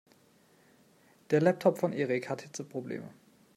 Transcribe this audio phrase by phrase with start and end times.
[1.29, 3.13] Der Laptop von Erik hat Hitzeprobleme.